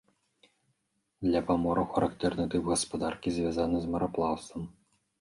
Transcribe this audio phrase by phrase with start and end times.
[1.25, 4.71] Для памораў характэрны тып гаспадаркі, звязаны з мараплаўствам.